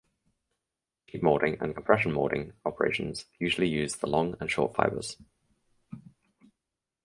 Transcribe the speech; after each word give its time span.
Sheet 1.05 1.21
moulding 1.21 1.59
and 1.61 1.75
compression 1.75 2.11
moulding 2.11 2.53
operations 2.65 3.25
usually 3.37 3.67
use 3.67 3.97
the 3.97 4.07
long 4.09 4.33
and 4.39 4.49
short 4.49 4.73
fibres. 4.75 5.15